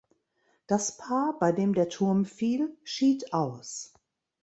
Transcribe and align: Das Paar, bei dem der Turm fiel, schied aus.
Das 0.65 0.97
Paar, 0.97 1.37
bei 1.37 1.51
dem 1.51 1.75
der 1.75 1.87
Turm 1.87 2.25
fiel, 2.25 2.75
schied 2.83 3.33
aus. 3.33 3.93